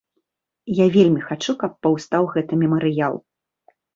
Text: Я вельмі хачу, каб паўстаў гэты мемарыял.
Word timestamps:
Я 0.83 0.87
вельмі 0.95 1.21
хачу, 1.27 1.53
каб 1.63 1.75
паўстаў 1.87 2.23
гэты 2.33 2.53
мемарыял. 2.65 3.15